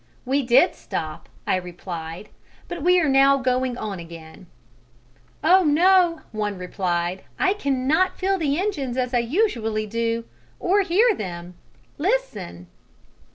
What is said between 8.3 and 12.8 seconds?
the engines as I usually do, or hear them. Listen!"